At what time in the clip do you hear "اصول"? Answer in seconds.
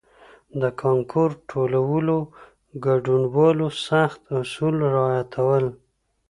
4.39-4.75